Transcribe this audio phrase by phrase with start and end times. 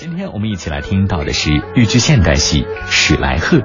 [0.00, 3.56] 今天我们一起来听到的是豫剧现代戏《史来贺》。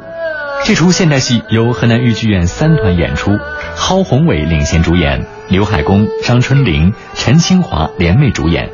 [0.66, 3.30] 这出现代戏由河南豫剧院三团演出，
[3.76, 8.72] 蒿宏伟领衔主演，刘海功、张春玲、陈清华联袂主演。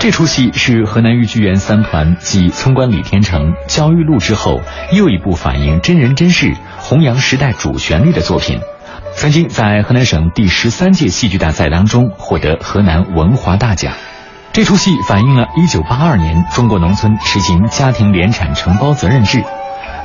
[0.00, 4.60] 这出戏是河南豫剧院三团继《村官李天成》《焦裕禄》之后
[4.92, 8.58] 又一部反映真人真事、弘扬时代主旋律的作品。
[9.14, 13.94] 曾经在河南省第十三届戏剧大赛当中获得河南文华大奖。
[14.56, 19.44] 这出戏反映了一九八二年中国农村实行家庭联产承包责任制，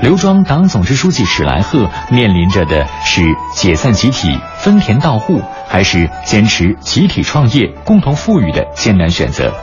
[0.01, 3.21] 刘庄党总支书记史来贺面临着的是
[3.55, 9.53] 解散集体、分田到户，还是坚持集体创业、共同富裕的艰难选择。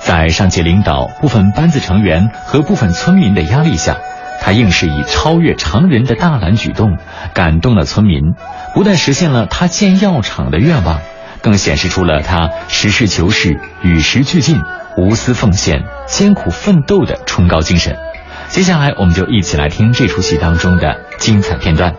[0.00, 3.98] 在上级领导、部分班子成员和部分村民的压力下，
[4.40, 6.96] 他硬是以超越常人的大胆举动，
[7.34, 8.32] 感动了村民，
[8.72, 11.00] 不但实现了他建药厂的愿望，
[11.42, 14.62] 更显示出了他实事求是、与时俱进、
[14.96, 17.96] 无私奉献、艰苦奋斗的崇高精神。
[18.48, 21.94] 接下来，我们就一起来听这出戏当中的精彩片段。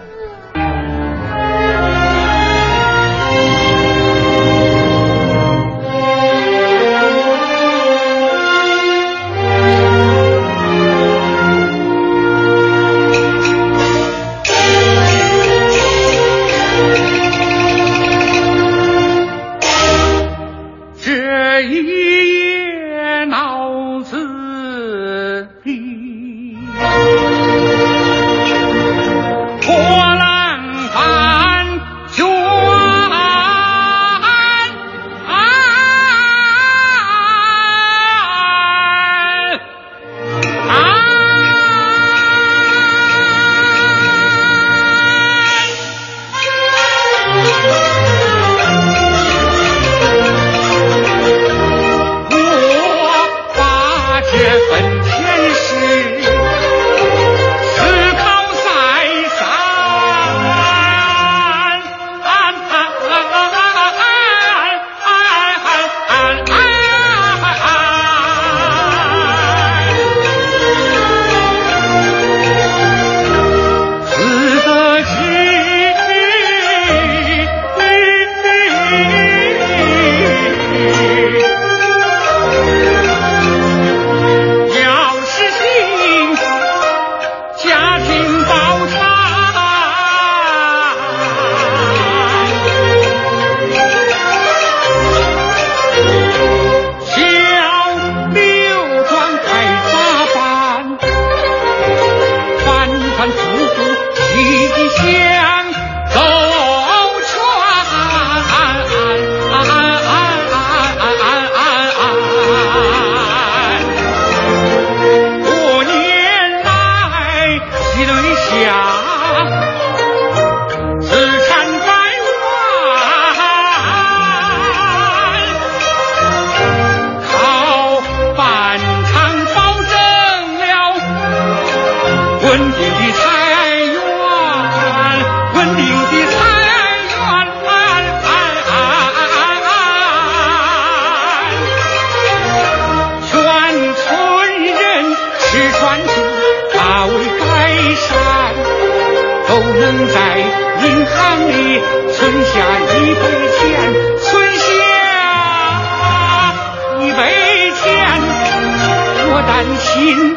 [160.04, 160.36] 心。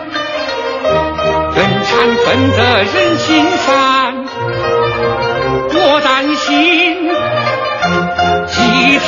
[1.52, 1.90] 分产
[2.24, 4.14] 分得人心善，
[5.72, 6.06] 我担
[6.36, 6.46] 心
[8.46, 8.54] 集
[8.98, 9.06] 体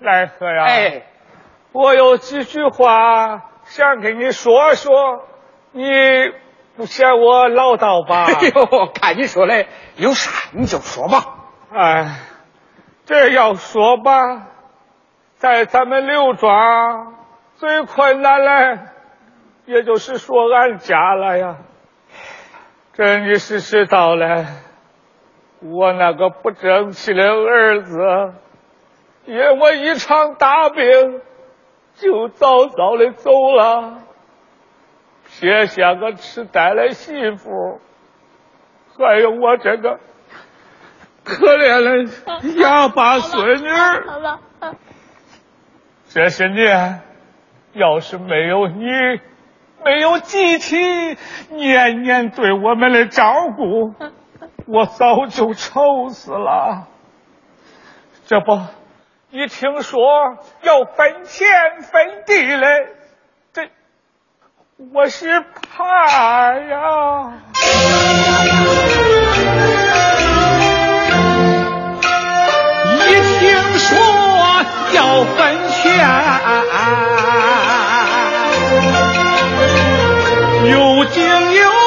[0.00, 0.64] 来贺呀！
[0.64, 1.02] 哎，
[1.72, 5.24] 我有几句话想跟你说说，
[5.72, 5.82] 你
[6.76, 8.26] 不嫌我唠叨吧？
[8.28, 11.36] 哎呦，看你说的有啥你就说吧。
[11.72, 12.18] 哎，
[13.04, 14.48] 这要说吧，
[15.34, 17.14] 在咱们刘庄
[17.54, 18.78] 最困难的，
[19.66, 21.56] 也就是说俺家了呀。
[22.92, 24.46] 这你是知道嘞，
[25.62, 27.98] 我那个不争气的儿子，
[29.26, 31.20] 因为一场大病，
[31.94, 33.98] 就早早的走了，
[35.26, 37.80] 撇下个痴呆的媳妇，
[38.98, 39.98] 还有我这个。
[41.24, 44.40] 可怜的哑巴孙女，好了，
[46.10, 47.00] 这些年
[47.72, 48.84] 要是没有你，
[49.82, 50.76] 没有集体
[51.48, 53.94] 年年对我们的照顾，
[54.68, 56.88] 我早就愁死了。
[58.26, 58.60] 这不，
[59.34, 60.00] 一听说
[60.62, 61.48] 要分钱
[61.82, 62.86] 分地嘞，
[63.52, 63.68] 这
[64.92, 65.26] 我是
[65.72, 67.32] 怕呀。
[73.08, 73.10] 一
[73.40, 73.98] 听说
[74.92, 75.82] 要分钱，
[80.70, 81.83] 又惊又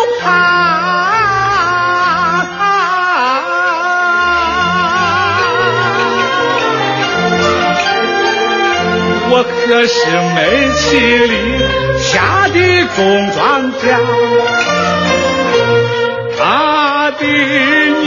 [9.40, 11.60] 我可是没气力
[12.00, 12.58] 下的
[12.96, 13.86] 种庄稼。
[16.40, 17.22] 他的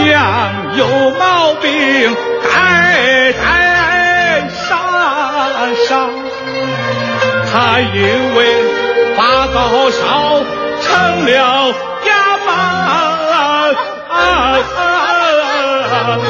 [0.03, 0.83] 娘有
[1.13, 1.71] 毛病，
[2.43, 3.39] 代代
[4.49, 4.59] 上
[5.87, 6.11] 上。
[7.53, 8.39] 他因为
[9.17, 9.57] 发高
[9.89, 10.01] 烧
[10.83, 10.91] 成
[11.27, 11.29] 了
[12.09, 12.11] 哑
[12.45, 12.51] 巴。
[16.01, 16.25] 分给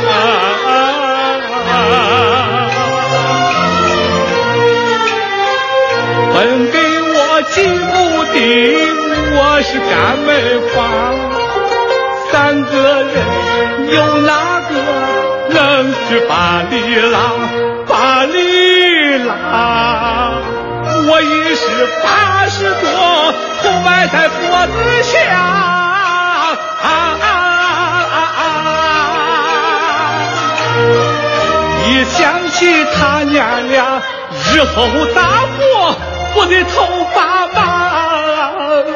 [8.53, 10.29] 我是干没
[10.71, 10.77] 法。
[12.33, 12.71] 三个
[13.03, 13.15] 人
[13.95, 14.31] 有哪
[14.69, 14.73] 个
[15.51, 16.75] 能去巴里
[17.11, 17.17] 拉？
[17.89, 18.39] 巴里
[19.19, 19.31] 拉，
[21.09, 21.63] 我已是
[22.03, 23.33] 八十多，
[23.63, 25.13] 头埋在脖子下。
[25.35, 26.87] 啊啊
[27.21, 27.27] 啊
[28.39, 28.41] 啊
[31.87, 34.01] 一想起他娘俩
[34.53, 34.77] 日后
[35.15, 35.19] 大
[35.59, 35.97] 祸，
[36.37, 36.77] 我的头
[37.13, 37.19] 发
[37.49, 37.80] 麻。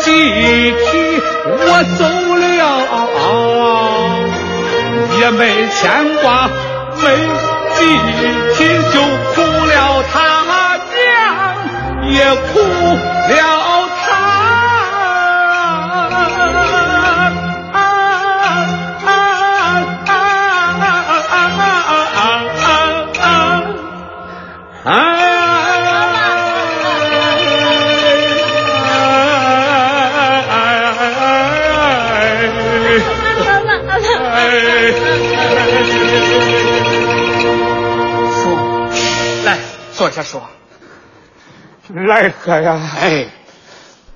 [0.00, 0.06] 几
[0.72, 0.82] 天
[1.46, 1.60] 我
[1.98, 2.00] 走
[2.34, 2.44] 了，
[2.90, 3.66] 啊啊啊
[5.20, 5.82] 也没牵
[6.22, 6.26] 挂，
[7.02, 7.04] 没
[7.74, 7.78] 几
[8.56, 8.58] 天
[8.92, 8.94] 就
[9.34, 9.36] 哭
[9.66, 10.14] 了，他
[10.94, 10.96] 娘
[12.10, 13.57] 也哭了。
[38.32, 39.58] 说，来
[39.92, 40.42] 坐下说。
[41.88, 43.28] 来哥呀，哎，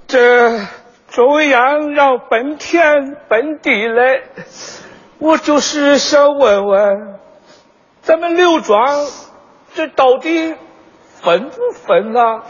[0.07, 0.61] 这
[1.09, 4.25] 中央让分田分地嘞，
[5.19, 7.19] 我就是想问问，
[8.03, 9.07] 咱们刘庄
[9.75, 10.55] 这到底
[11.23, 12.43] 分不分啊？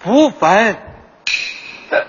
[0.00, 0.76] 不分。
[1.90, 2.04] 呃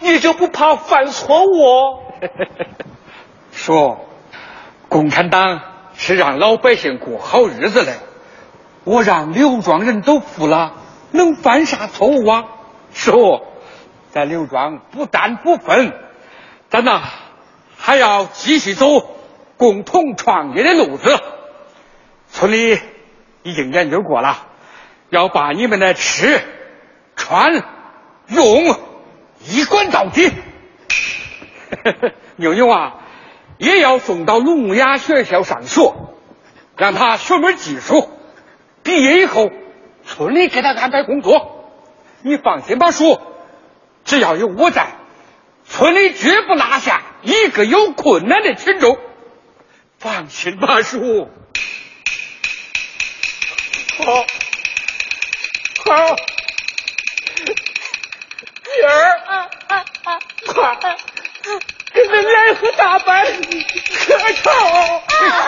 [0.00, 2.11] 你就不怕犯错误？
[3.52, 4.06] 说，
[4.88, 5.60] 共产党
[5.94, 7.92] 是让老百姓过好日子的，
[8.84, 10.74] 我让刘庄人都富了，
[11.10, 12.44] 能犯啥错误啊？
[12.92, 13.46] 说，
[14.10, 15.92] 在刘庄不但不分，
[16.68, 17.02] 咱呐
[17.76, 18.86] 还要继续走
[19.56, 21.18] 共同创业的路子。
[22.30, 22.78] 村里
[23.42, 24.46] 已经研究过了，
[25.10, 26.40] 要把你们的吃、
[27.14, 27.62] 穿、
[28.28, 28.76] 用
[29.46, 30.30] 一管到底。
[32.36, 32.94] 妞妞啊，
[33.58, 35.94] 也要送到聋哑学校上学，
[36.76, 38.10] 让他学门技术。
[38.82, 39.50] 毕业以后，
[40.04, 41.58] 村里给他安排工作。
[42.22, 43.20] 你放心吧，叔，
[44.04, 44.92] 只要有我在，
[45.64, 48.98] 村里绝不落下一个有困难的群众。
[49.98, 51.30] 放心吧，叔。
[53.98, 54.12] 好，
[55.84, 56.16] 好，
[58.64, 59.48] 女儿，
[60.46, 60.96] 快，
[61.92, 64.16] 跟着来喝大白，可
[64.50, 65.02] 好？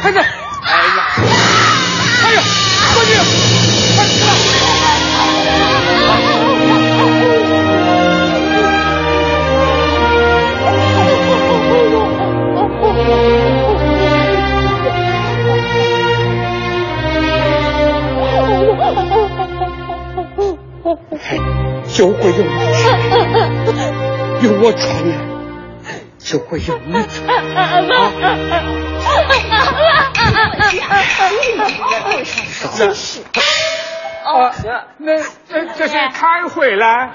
[0.01, 0.99] 太子，哎呀，
[2.23, 2.41] 哎呀，
[2.93, 3.54] 快点！
[21.95, 22.99] 就会有你传，
[24.41, 25.17] 有我传染，
[26.19, 27.15] 就会有你传。
[32.77, 33.21] 真是。
[34.25, 34.51] 啊，
[34.97, 35.15] 那
[35.47, 37.11] 这这是开会了，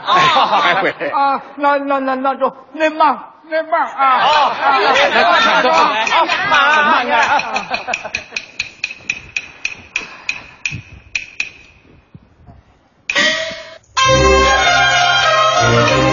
[0.63, 7.53] 开会啊，那那那那就那忙那忙啊，好，那快走啊，好，慢点啊。
[15.73, 16.10] Thank you.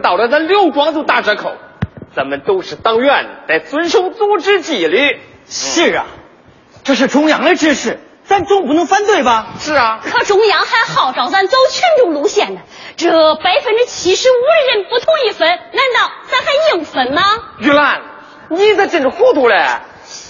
[0.00, 1.52] 到了咱刘庄就打折扣，
[2.14, 5.20] 咱们都是党员，得遵守组织纪律。
[5.46, 6.06] 是啊，
[6.84, 9.54] 这是中央的指示，咱总不能反对吧？
[9.58, 12.60] 是啊，可中央还号召咱走群众路线呢，
[12.96, 17.22] 这百分之七十五的人不同意分，难道咱还硬分吗？
[17.58, 18.02] 玉兰，
[18.48, 19.56] 你这真是糊涂嘞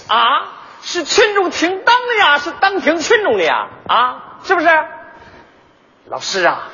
[0.07, 0.57] 啊！
[0.83, 4.67] 是群众听党的呀，是党听群众的呀，啊，是不是？
[6.09, 6.69] 老师啊。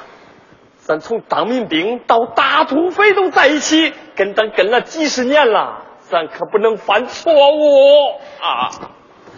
[0.87, 8.71] 咱从当民兵到打土匪都在一起，跟咱跟了几十年了，咱可不能犯错误啊！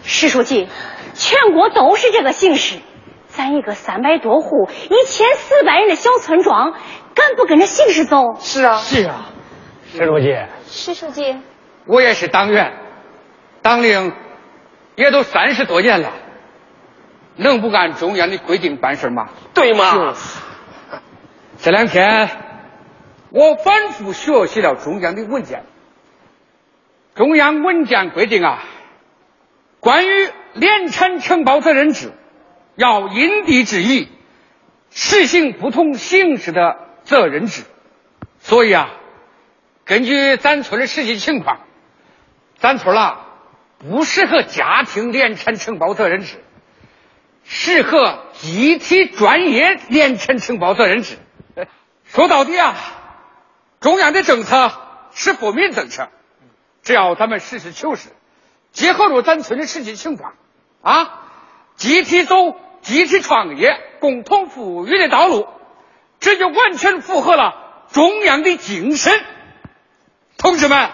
[0.04, 0.68] 石书记，
[1.14, 2.76] 全国都是这个形势，
[3.26, 6.72] 咱一个三百多户、一千四百人的小村庄，
[7.16, 8.36] 敢不跟着形势走？
[8.38, 9.26] 是啊，是啊，
[9.92, 10.36] 石书记，
[10.68, 11.36] 石书记，
[11.84, 12.72] 我也是党员，
[13.60, 14.12] 党龄
[14.94, 16.12] 也都三十多年了，
[17.34, 19.30] 能不按中央的规定办事吗？
[19.52, 20.14] 对吗？
[21.62, 22.30] 这两天，
[23.28, 25.62] 我反复学习了中央的文件。
[27.14, 28.64] 中央文件规定啊，
[29.78, 32.12] 关于联产承包责任制，
[32.76, 34.08] 要因地制宜，
[34.90, 37.64] 实行不同形式的责任制。
[38.38, 38.88] 所以啊，
[39.84, 41.60] 根据咱村的实际情况，
[42.56, 43.26] 咱村啊
[43.78, 46.42] 不适合家庭联产承包责任制，
[47.44, 51.18] 适合集体专业联产承包责任制。
[52.12, 52.74] 说到底啊，
[53.80, 54.72] 中央的政策
[55.12, 56.08] 是富民政策，
[56.82, 58.08] 只要咱们实事求是，
[58.72, 60.32] 结合着咱村的实际情况，
[60.82, 61.22] 啊，
[61.76, 65.46] 集体走集体创业、共同富裕的道路，
[66.18, 67.54] 这就完全符合了
[67.92, 69.12] 中央的精神。
[70.36, 70.90] 同志们。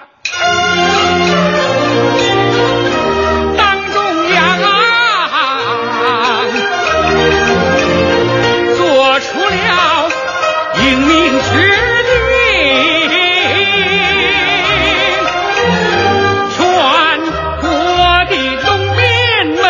[3.56, 5.32] 党中央啊，
[8.76, 9.56] 做出了
[10.86, 11.48] 英明绝
[12.10, 12.22] 顶
[16.54, 16.58] 全
[17.60, 17.64] 国
[18.30, 19.00] 的农民
[19.56, 19.64] 们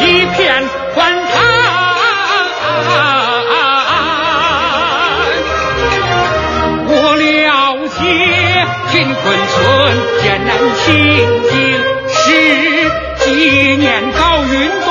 [0.00, 0.02] 一
[0.34, 0.36] 片
[0.94, 0.96] 欢
[1.28, 1.34] 腾
[6.88, 7.28] 我了
[7.88, 8.00] 解
[8.90, 9.56] 贫困村
[10.22, 10.86] 艰难情
[11.50, 11.52] 景
[12.08, 12.16] 是
[13.18, 14.87] 几年高云。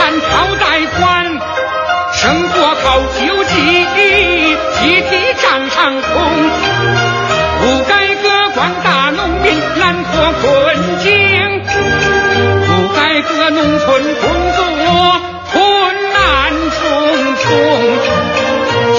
[0.00, 1.26] 难讨贷款
[2.14, 3.52] 生活靠救济
[4.80, 6.10] 集体帐上空。
[7.60, 11.06] 不改革广大农民难脱困境。
[12.66, 14.24] 不改革农村工
[14.56, 14.58] 作
[15.52, 15.60] 困
[16.14, 16.18] 难
[16.70, 16.80] 重
[17.36, 17.44] 重。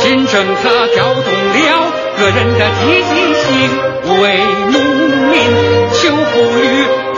[0.04, 3.50] 新政策调动了个人的积极性
[4.22, 4.38] 为
[4.72, 4.76] 农
[5.32, 5.36] 民
[5.94, 7.11] 求富裕。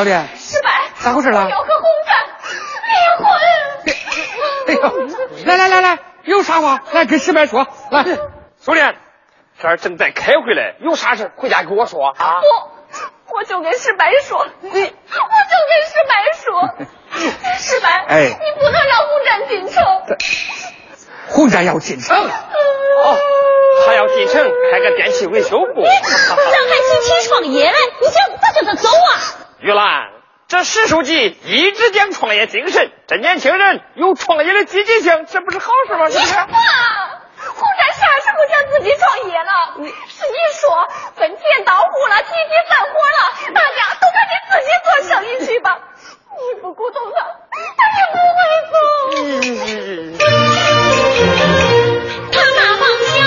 [0.00, 0.70] 小李，失败！
[1.00, 2.16] 咋回事了我要和红展
[2.88, 3.28] 离婚。
[4.66, 4.80] 哎呦，
[5.44, 8.06] 来来来来，有啥话来跟石白说，来。
[8.58, 8.96] 苏莲，
[9.60, 12.40] 这儿正在开会嘞，有啥事回家跟我说啊。
[12.40, 16.70] 不，我就跟石白说，你，我就跟石白说，
[17.60, 19.84] 石白，哎你不能让红展进城。
[21.28, 23.18] 红展要进城，哦，
[23.86, 25.74] 他要进城开个电器维修部。
[25.74, 29.36] 红展还集体创业嘞，你想咋叫他走啊？
[29.62, 30.08] 玉兰，
[30.48, 36.08] 这石书记一直讲创业精神，这年轻人有创业的积极性，这不是好事吗？
[36.08, 36.34] 是不是？
[36.34, 39.74] 爸，红山啥时候想自己创业了？
[40.08, 45.78] 是你说分田到户了，集体散伙了，大家都赶紧自己做生意去吧。
[46.30, 47.16] 你不鼓动他，
[47.76, 48.74] 他也不会走。
[52.32, 53.19] 他那帮小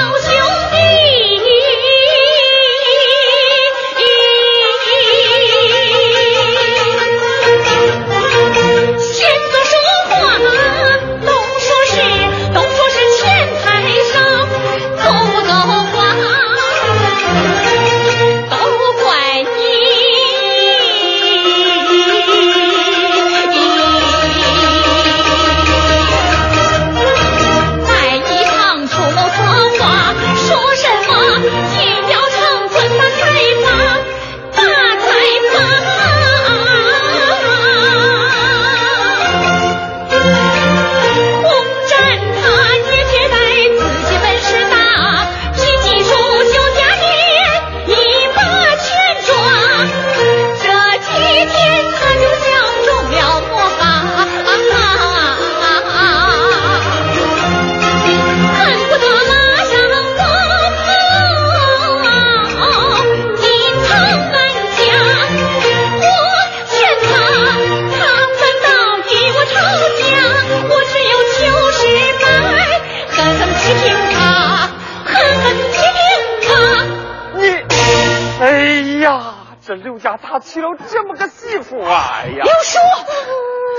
[80.53, 82.11] 娶了这么个媳妇啊？
[82.13, 82.77] 哎呀刘，叔，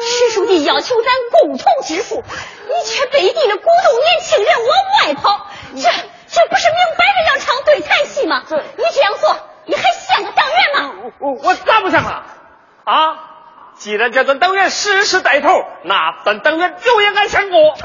[0.02, 4.68] 石书记要求咱共同致富，你却背地里鼓动年轻人往
[5.06, 8.42] 外跑，这这不是明摆着要唱对台戏吗？
[8.76, 10.94] 你这样做，你还像个党员吗？
[11.20, 12.26] 我我我咋不像啊？
[12.82, 13.30] 啊！
[13.76, 15.48] 既然叫咱党员时时带头，
[15.84, 17.76] 那咱党员就应该像我。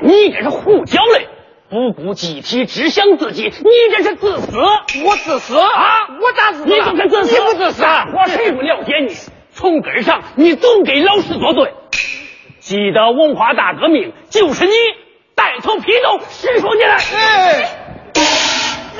[0.00, 1.28] 你这是胡搅嘞！
[1.72, 4.58] 不顾集体，只想自己，你这是自私！
[5.06, 6.06] 我自私啊！
[6.20, 6.66] 我咋自私？
[6.66, 7.32] 你怎么自私？
[7.32, 8.04] 你不自私啊？
[8.12, 9.16] 我谁不了解你？
[9.54, 11.72] 从根上，你总给老师作对。
[12.60, 14.72] 记得文化大革命，就是你
[15.34, 16.96] 带头批斗，师出你来。
[16.96, 17.00] 哎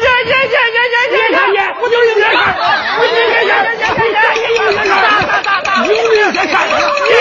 [0.01, 1.77] 呀呀呀呀呀呀呀！
[1.79, 2.33] 我就是你看，
[2.99, 5.93] 我就是你看，我就是你看，大大大大，你就
[6.25, 6.73] 是看，你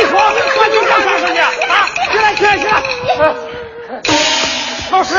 [0.08, 1.44] 说我就是看看你啊！
[2.10, 2.64] 起来起来起
[3.20, 4.51] 来！
[4.92, 5.16] 老师，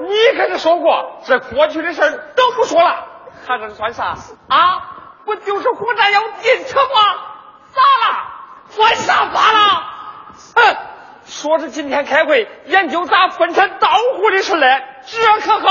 [0.00, 3.06] 你可是说过，这过去的事儿都不说了，
[3.46, 4.14] 还能算啥
[4.48, 4.82] 啊？
[5.24, 7.14] 不就是火战要进城吗？
[7.72, 8.16] 咋了？
[8.68, 9.84] 犯啥法了？
[10.54, 10.76] 哼！
[11.24, 15.68] 说是今天开会研究咋分产到户的事嘞，这可好，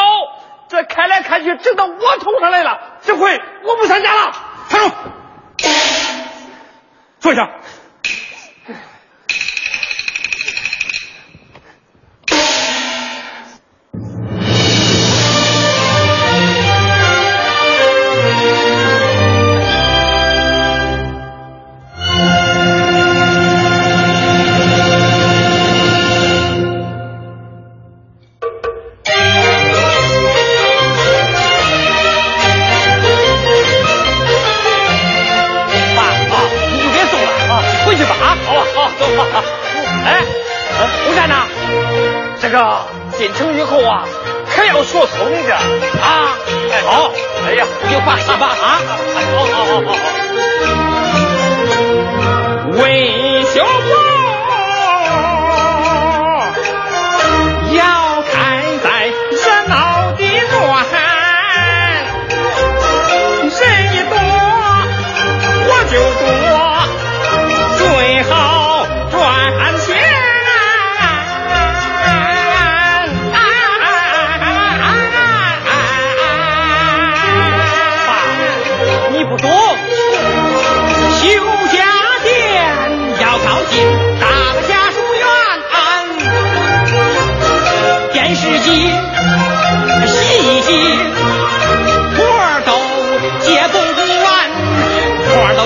[0.68, 4.34] 这开来开去整到我头上来了，这回我不参加了。
[4.68, 4.96] 站住！
[7.20, 7.50] 坐下。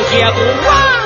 [0.10, 0.99] 活儿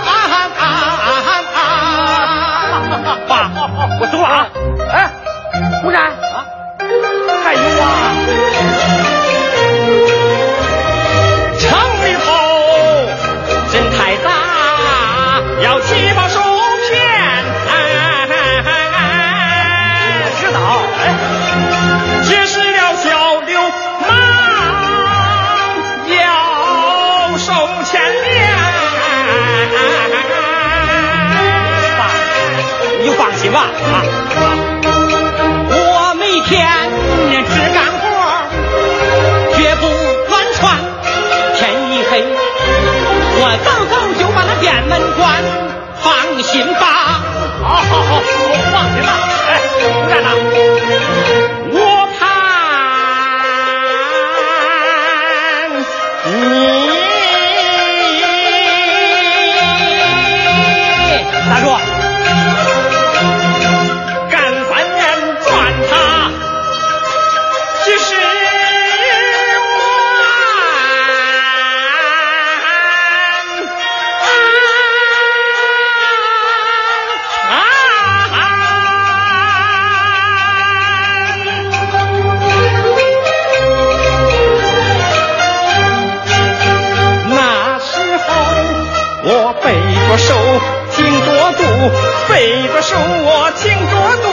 [92.84, 93.94] 守我挺着
[94.24, 94.28] 肚，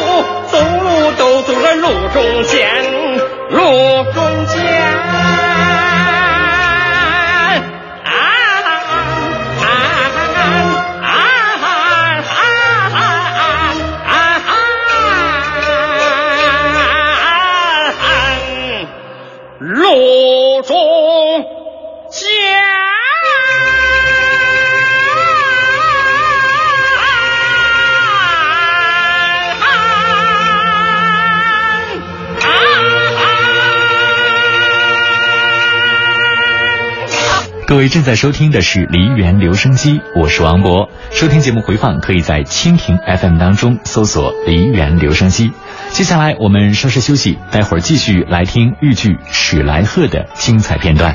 [0.51, 2.59] 走路都走在路中间，
[3.51, 5.40] 路中间。
[37.71, 40.91] 各位正在收听的是梨园留声机，我是王博。
[41.13, 45.53] 收听节目回放可以在蜻蜓 FM 当中搜索“梨园留声机”。
[45.95, 51.15] 接下来我们稍事休息，待会儿继续来听豫剧《史来贺》的精彩片段。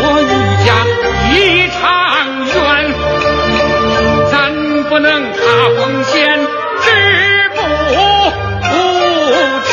[0.00, 0.24] 与国与
[0.64, 0.72] 家
[1.34, 1.84] 一长
[2.46, 2.56] 远，
[4.30, 4.34] 咱
[4.84, 5.38] 不能怕
[5.76, 6.40] 风险，
[6.80, 7.60] 止步
[8.62, 8.72] 不
[9.66, 9.70] 前。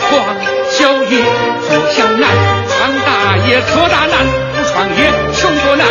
[0.00, 0.10] 创
[0.72, 1.22] 小业
[1.68, 2.28] 做小难，
[2.68, 3.08] 闯大
[3.46, 4.26] 业做大难。
[4.56, 5.00] 不创业
[5.36, 5.86] 穷多难，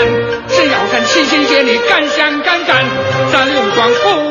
[0.50, 2.86] 只要咱齐心协力，敢想敢干，
[3.32, 4.27] 咱刘庄不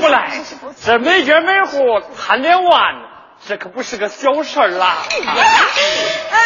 [0.00, 0.30] 不来，
[0.84, 1.78] 这每家每户
[2.18, 2.94] 贪两万，
[3.46, 4.96] 这可不是个小事儿啦。
[6.30, 6.38] 呃，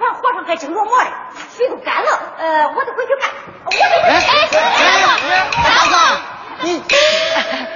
[0.00, 1.10] 俺和尚还正琢磨呢，
[1.56, 3.30] 水都干了，呃，我得回去干，
[3.64, 4.56] 我得回去。
[4.56, 5.96] 哎，大哥，
[6.62, 6.82] 你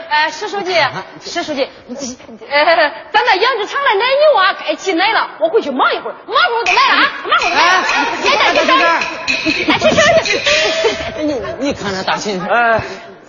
[0.09, 0.75] 哎，石书记，
[1.21, 2.07] 石书记，你这
[2.47, 7.85] 呃，咱那养殖场的奶牛啊，该挤奶了，我回去忙一会儿，马上就来了啊，马上就来了。
[8.23, 8.73] 别带别带，
[9.73, 11.23] 哎，去去去。
[11.23, 12.81] 你你看这大秦，哎，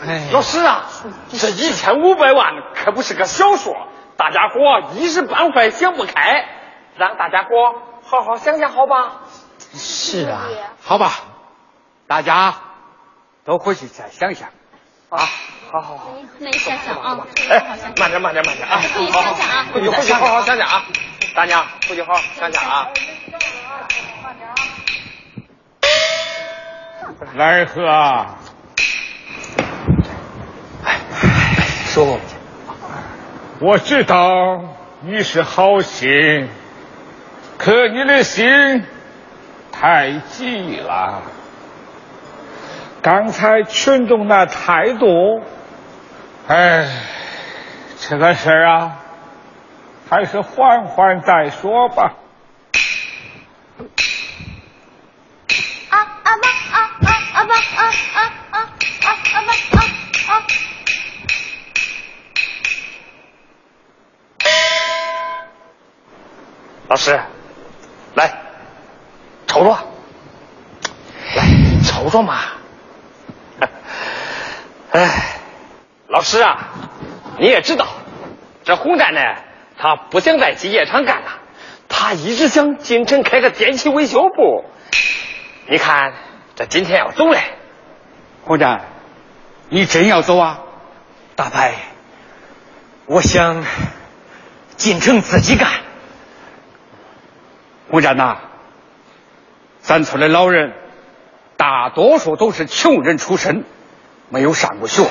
[0.02, 0.86] 哎老师啊，
[1.30, 3.76] 这一千五百万可不是个小数，
[4.16, 6.46] 大家伙一时半会想不开，
[6.96, 7.50] 让大家伙
[8.04, 9.22] 好好想想，好吧？
[9.74, 10.48] 是啊，
[10.82, 11.12] 好吧，
[12.08, 12.56] 大家
[13.44, 14.50] 都回去再想想。
[15.10, 15.20] 啊，
[15.72, 16.12] 好好好。
[16.38, 17.18] 那你想想啊，
[17.50, 17.60] 哎，
[17.98, 18.80] 慢点，慢点，慢点啊！
[18.82, 20.84] 自己好好想想啊回去回去好好想想啊！
[21.36, 22.88] 大娘，回去好好想想啊！
[27.38, 28.26] 二和，
[32.06, 32.18] 说，
[33.60, 34.62] 我知道
[35.02, 36.48] 你是好心，
[37.58, 38.86] 可你的心
[39.70, 41.24] 太急了。
[43.02, 45.42] 刚才群众那态度，
[46.48, 46.88] 哎，
[47.98, 49.00] 这个事儿啊，
[50.10, 52.14] 还是缓缓再说吧。
[66.89, 67.19] 老师，
[68.15, 68.32] 来，
[69.45, 69.78] 瞅瞅，
[71.36, 71.45] 来
[71.86, 72.39] 瞅瞅嘛。
[74.91, 75.38] 哎，
[76.08, 76.71] 老师啊，
[77.38, 77.86] 你也知道，
[78.63, 79.21] 这洪战呢，
[79.78, 81.30] 他不想在机械厂干了，
[81.88, 84.65] 他一直想进城开个电器维修部。
[85.67, 86.13] 你看，
[86.56, 87.39] 这今天要走嘞，
[88.45, 88.82] 洪战，
[89.69, 90.62] 你真要走啊？
[91.36, 91.62] 大伯，
[93.06, 93.63] 我想
[94.75, 95.69] 进城自己干。
[97.91, 98.38] 吴战呐，
[99.80, 100.73] 咱村的老人
[101.58, 103.63] 大多数都是穷人出身，
[104.30, 105.08] 没有上过学。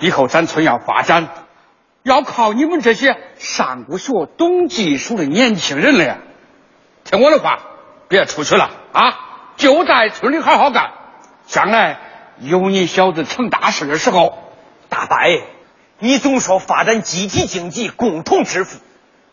[0.00, 1.28] 以后咱村要发展，
[2.02, 6.18] 要靠你们这些上过学、懂技术的年轻人了呀！
[7.04, 7.58] 听我的话，
[8.08, 9.18] 别出去了啊！
[9.56, 10.90] 就在村里好好干，
[11.46, 11.98] 将来
[12.40, 14.38] 有你小子成大事的时候，
[14.88, 15.16] 大伯，
[15.98, 18.80] 你总说发展集体经济，共同致富，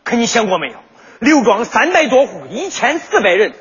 [0.03, 0.75] 可你想过没有？
[1.19, 3.53] 刘庄三百多户，一千四百人，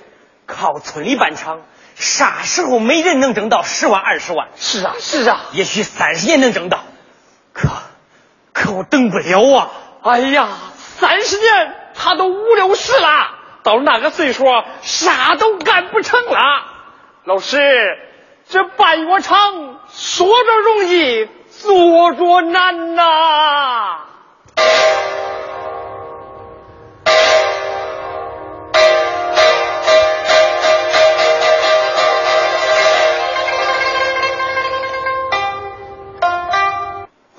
[0.47, 1.63] 靠村里办厂，
[1.95, 4.49] 啥时候每人能挣到十万二十万？
[4.57, 6.81] 是啊，是啊，也许三十年能挣到，
[7.53, 7.69] 可
[8.53, 9.71] 可我等不了啊！
[10.03, 13.31] 哎呀，三十年他都五六十了，
[13.63, 14.45] 到那个岁数，
[14.83, 16.41] 啥都干不成了。
[17.25, 17.59] 老师，
[18.49, 23.03] 这办药厂说着容易，做着难呐。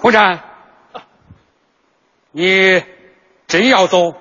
[0.08, 0.42] 洪战，
[2.32, 2.82] 你
[3.46, 4.16] 真要走？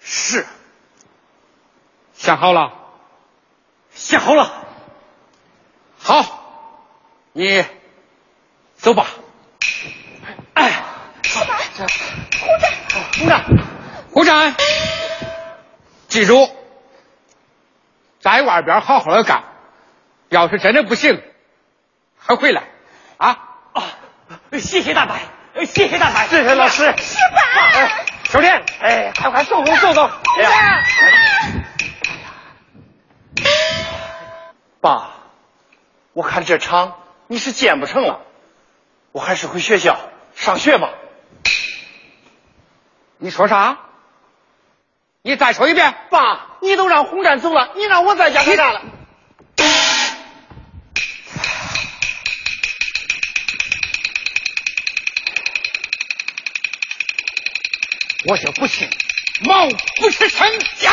[0.00, 0.44] 是，
[2.14, 2.72] 想好了？
[3.92, 4.66] 想好了。
[6.00, 6.74] 好，
[7.32, 7.64] 你
[8.74, 9.06] 走吧。
[10.54, 10.82] 哎，
[11.22, 11.46] 洪
[11.76, 11.86] 战，
[13.20, 13.44] 洪战，
[14.10, 14.56] 洪战，
[16.08, 16.50] 记住，
[18.18, 19.44] 在外边好好的干，
[20.28, 21.22] 要是真的不行，
[22.18, 22.59] 还回来
[24.58, 25.16] 谢谢大伯，
[25.64, 26.92] 谢谢大白，谢谢老师。
[26.96, 27.40] 是吧？
[27.74, 30.10] 哎，小莲，哎，快快走走走走。
[30.36, 30.82] 哎呀，
[34.80, 35.10] 爸，
[36.12, 36.94] 我看这厂
[37.28, 38.20] 你是建不成了，
[39.12, 39.98] 我还是回学校
[40.34, 40.90] 上学吧。
[43.18, 43.78] 你说啥？
[45.22, 45.94] 你再说一遍。
[46.10, 48.82] 爸，你都让洪战走了，你让我在家干啥了？
[58.24, 58.88] 我就不信
[59.42, 60.46] 毛不是神
[60.78, 60.92] 将。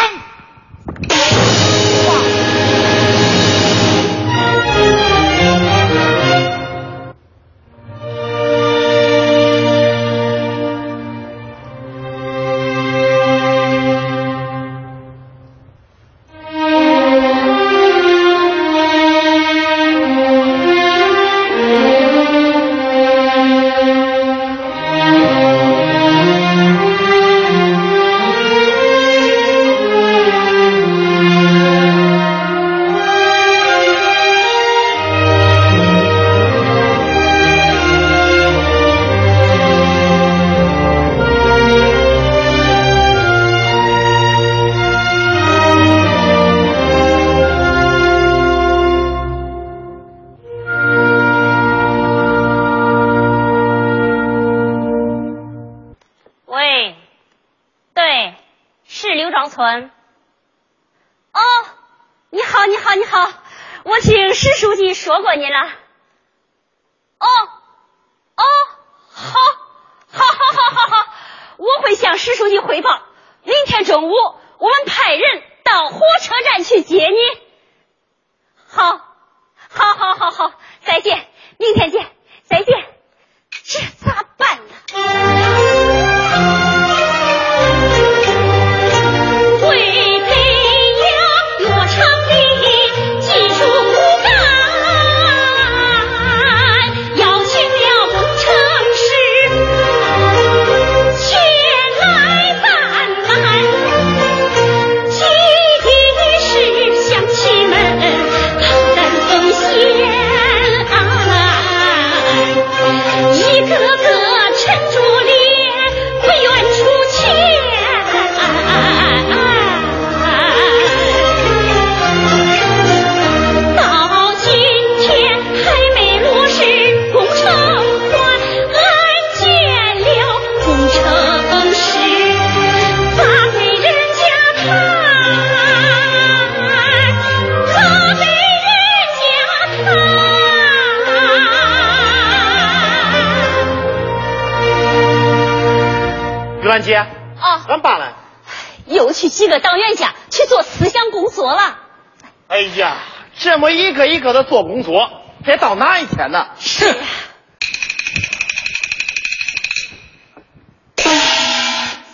[154.27, 156.49] 么一个一个的做工作，这到哪一天呢？
[156.59, 156.93] 是。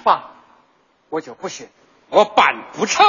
[0.04, 0.32] 爸，
[1.10, 1.68] 我就不信
[2.10, 3.04] 我办不成。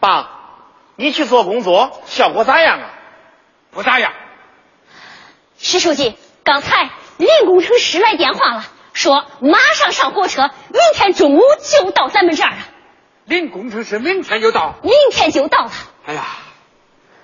[0.00, 0.30] 爸，
[0.96, 2.90] 你去做工作，效果咋样啊？
[3.70, 4.12] 不咋样。
[5.58, 8.64] 石书记，刚才林工程师来电话了，
[8.98, 12.56] 说马上上火车，明天中午就到咱们这儿了。
[13.26, 14.74] 林工程师明天就到。
[14.82, 15.70] 明天就到了。
[16.04, 16.24] 哎呀，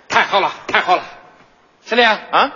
[0.08, 1.02] 太好了，太好了！
[1.84, 2.52] 石林啊，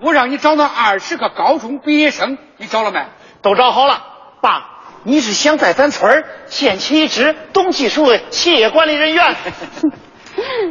[0.00, 3.06] 我让你找那二十个高中毕业生，你找了没？
[3.40, 4.04] 都找好了。
[4.42, 9.34] 爸，你是想在咱村儿建起一支懂技术的企业管理人员？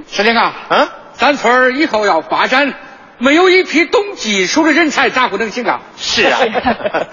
[0.08, 2.76] 石林啊，啊，咱村儿以后要发展，
[3.20, 5.82] 没有一批懂技术的人才咋不能行啊？
[5.97, 6.39] 是啊。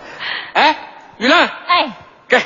[0.53, 0.77] 哎，
[1.19, 1.93] 玉兰，哎，
[2.29, 2.43] 给，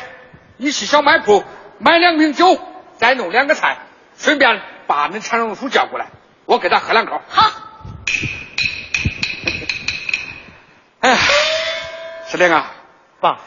[0.56, 1.44] 你去小卖铺
[1.78, 2.58] 买两瓶酒，
[2.96, 3.78] 再弄两个菜，
[4.16, 6.06] 顺便把那常荣叔叫过来，
[6.46, 7.20] 我给他喝两口。
[7.28, 7.50] 好。
[11.00, 11.16] 哎
[12.26, 12.72] 司令啊，
[13.20, 13.38] 爸，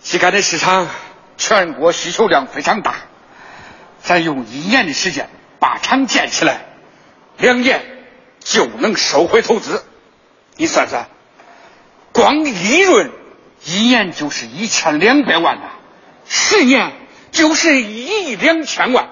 [0.00, 0.88] 西干的市场
[1.36, 2.94] 全国需求量非常大，
[4.00, 6.66] 咱用一年的时间把厂建起来，
[7.36, 7.97] 两年
[8.48, 9.84] 就能收回投资。
[10.56, 11.08] 你算算，
[12.12, 13.12] 光利润
[13.64, 15.70] 一年就是一千两百万呐、
[16.26, 16.92] 十年
[17.30, 19.10] 就是一亿两千万。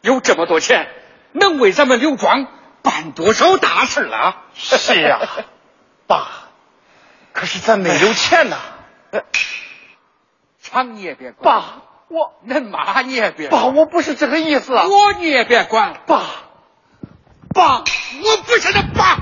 [0.00, 0.86] 有这么多钱，
[1.32, 2.46] 能为咱们刘庄
[2.82, 4.44] 办多少大事啊？
[4.54, 5.20] 是啊，
[6.06, 6.28] 爸，
[7.34, 8.56] 可是咱没有钱呐。
[10.62, 14.86] 厂你也别管，爸，我恁妈你也别爸，我不是这个意思啊。
[14.86, 16.24] 我你也别管，爸，
[17.56, 17.82] 爸，
[18.22, 18.82] 我不是那。
[18.92, 19.18] 爸，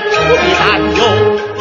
[0.00, 1.55] 就业不必担忧。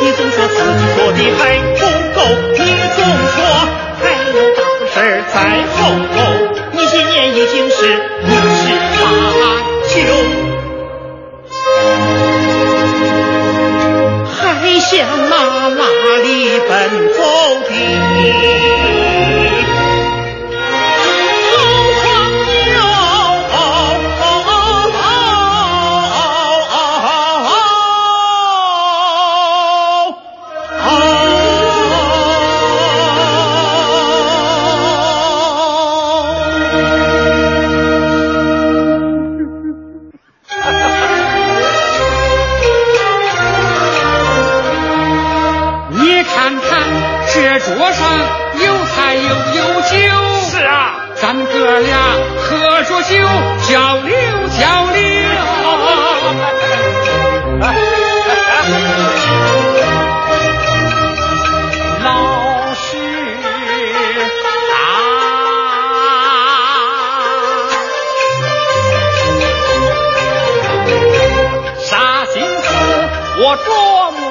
[73.37, 74.21] 我琢磨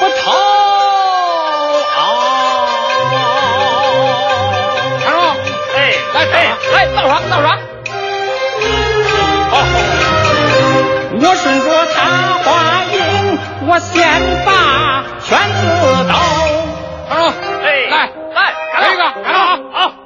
[0.00, 0.22] 不透
[1.96, 1.98] 啊！
[5.00, 5.02] 看
[5.44, 5.76] 住，哎，
[6.12, 6.34] 来，来，
[6.72, 7.46] 来，倒耍，倒耍。
[9.50, 9.52] 好，
[11.20, 11.96] 我顺着他
[12.44, 12.48] 话
[12.92, 12.96] 音，
[13.66, 13.94] 我先
[14.44, 14.48] 把
[15.22, 15.62] 圈子
[16.04, 16.12] 兜。
[17.08, 17.24] 看住，
[17.64, 17.94] 哎，来，
[18.34, 18.38] 来，
[18.74, 20.03] 来一个，来，好好。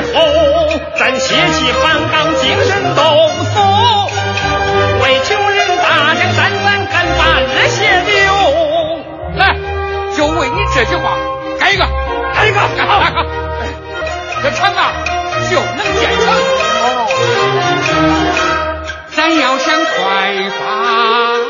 [0.00, 3.02] 后咱血气方刚精神抖
[3.54, 4.08] 擞。
[5.02, 8.14] 为穷人大江山咱敢把热血流
[9.36, 9.56] 来
[10.16, 11.16] 就为你这句话
[11.58, 11.84] 干一个。
[12.34, 13.02] 干一个干好
[14.42, 14.92] 这厂啊
[15.50, 16.24] 就能建成
[19.16, 21.47] 咱要想快发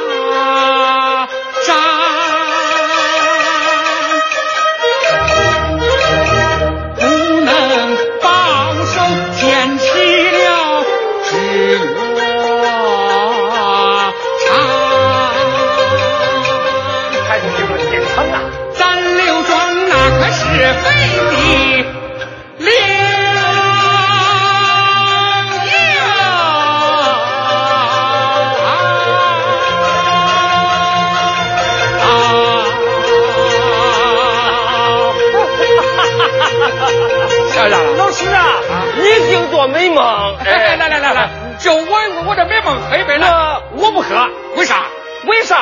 [42.28, 44.84] 我这美梦黑白了我不喝为啥？
[45.24, 45.56] 为啥？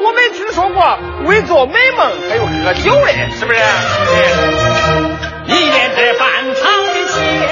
[0.00, 3.58] 我没听说过为做美梦还有喝酒的是不是？
[5.46, 7.50] 你连这半仓的钱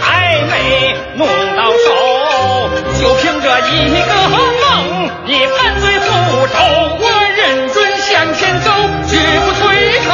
[0.00, 6.08] 还没弄到手就凭这一个梦你犯罪复
[6.46, 6.54] 仇
[6.98, 7.04] 我
[7.36, 8.72] 认准向前走
[9.06, 9.66] 绝不回
[10.00, 10.08] 头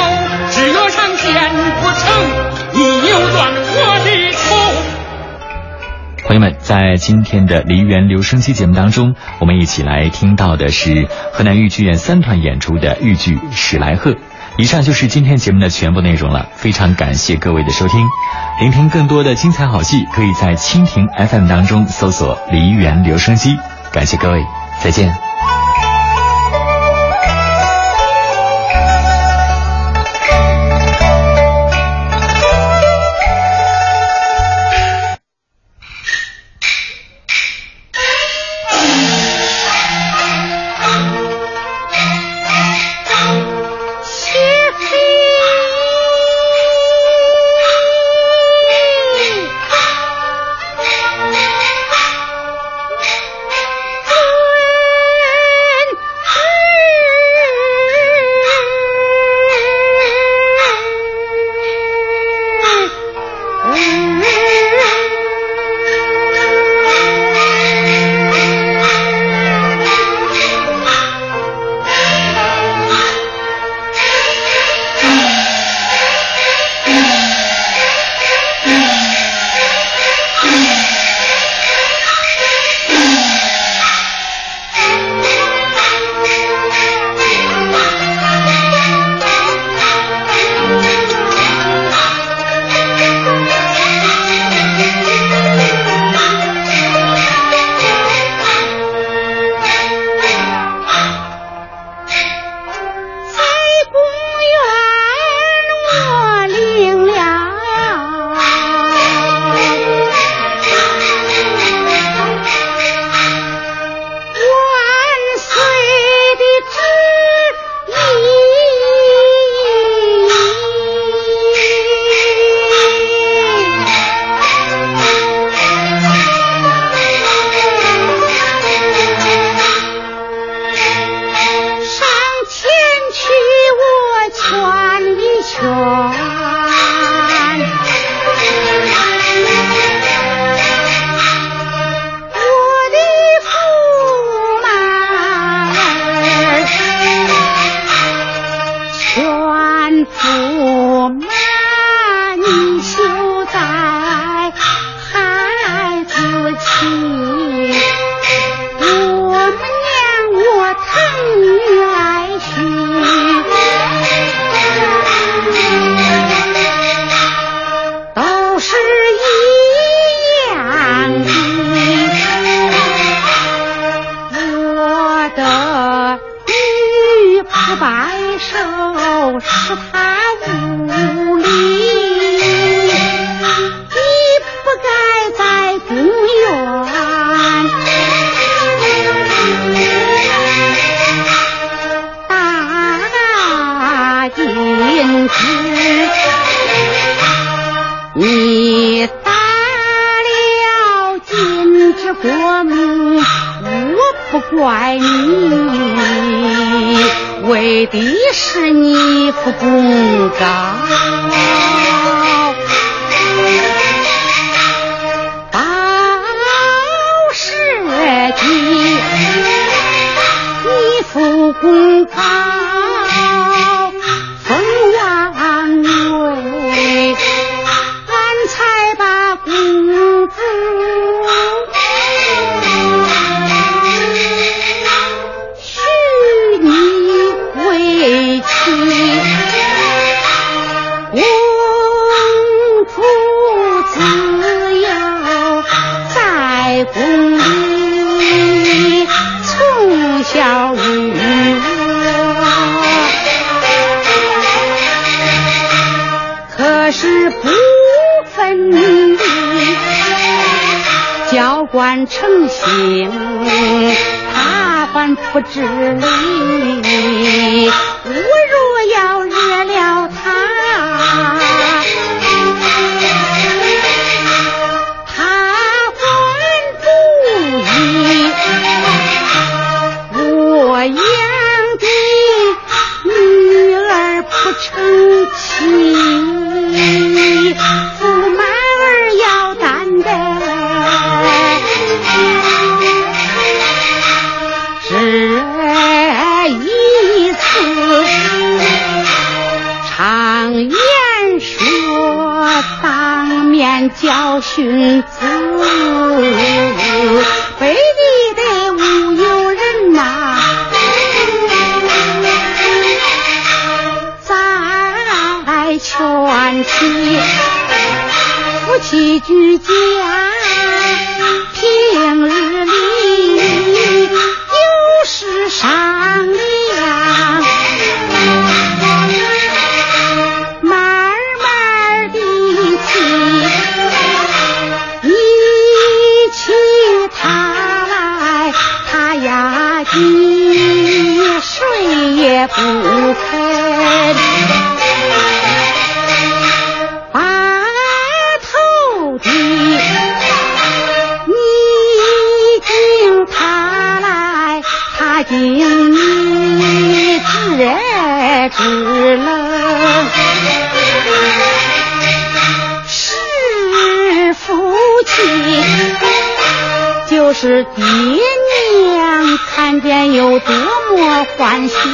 [0.51, 1.23] 只要上天
[1.81, 2.03] 不成
[2.73, 4.24] 你扭转我的
[6.27, 14.13] 朋友们，在今天的梨园留声机节目当中，我们一起来听到的是河南豫剧院三团演出的豫剧《史来贺》。
[14.57, 18.01] 以上就是今天节目的全部内容了，非常感谢各位的收听。
[18.59, 23.55] 聆听更多的精彩好戏，可以在蜻蜓 FM 当中搜索“梨园留声机”。
[23.93, 24.43] 感谢各位，
[24.81, 25.34] 再见。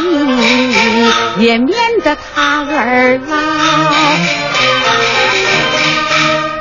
[0.00, 3.36] 你也免得他儿老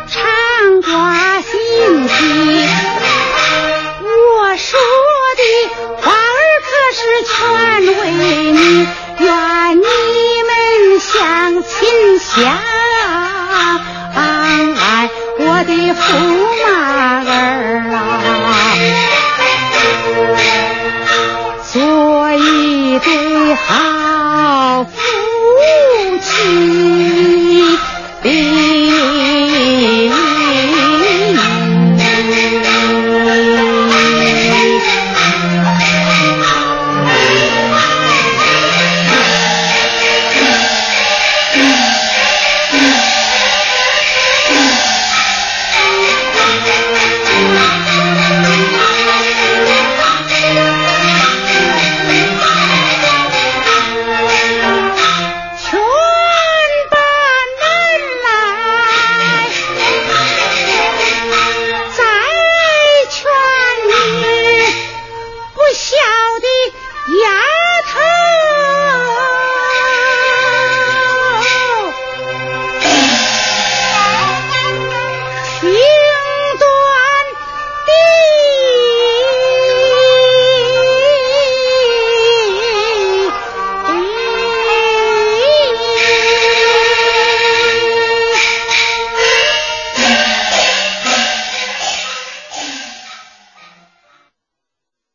[0.08, 2.70] 常挂心机
[4.04, 4.80] 我说
[5.38, 5.44] 的
[6.02, 7.36] 话儿可是全
[8.00, 8.02] 为
[8.52, 8.88] 你